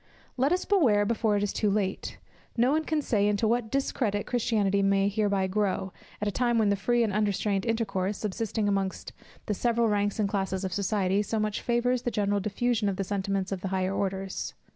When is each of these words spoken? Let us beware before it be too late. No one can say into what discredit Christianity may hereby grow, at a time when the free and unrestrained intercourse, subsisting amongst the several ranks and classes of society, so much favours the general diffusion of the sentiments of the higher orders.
Let 0.35 0.51
us 0.51 0.65
beware 0.65 1.05
before 1.05 1.37
it 1.37 1.41
be 1.41 1.45
too 1.49 1.69
late. 1.69 2.17
No 2.57 2.71
one 2.71 2.85
can 2.85 3.03
say 3.03 3.27
into 3.27 3.47
what 3.47 3.69
discredit 3.69 4.25
Christianity 4.25 4.81
may 4.81 5.07
hereby 5.07 5.45
grow, 5.45 5.93
at 6.19 6.27
a 6.27 6.31
time 6.31 6.57
when 6.57 6.69
the 6.69 6.75
free 6.75 7.03
and 7.03 7.13
unrestrained 7.13 7.67
intercourse, 7.67 8.17
subsisting 8.17 8.67
amongst 8.67 9.13
the 9.45 9.53
several 9.53 9.89
ranks 9.89 10.17
and 10.17 10.27
classes 10.27 10.63
of 10.63 10.73
society, 10.73 11.21
so 11.21 11.39
much 11.39 11.61
favours 11.61 12.01
the 12.01 12.09
general 12.09 12.39
diffusion 12.39 12.89
of 12.89 12.95
the 12.95 13.03
sentiments 13.03 13.51
of 13.51 13.61
the 13.61 13.67
higher 13.67 13.93
orders. 13.93 14.55